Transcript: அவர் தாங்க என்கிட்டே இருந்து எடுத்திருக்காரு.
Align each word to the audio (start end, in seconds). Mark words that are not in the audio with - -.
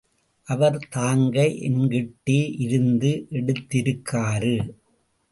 அவர் 0.47 0.77
தாங்க 0.89 1.43
என்கிட்டே 1.67 2.37
இருந்து 2.59 3.27
எடுத்திருக்காரு. 3.31 4.55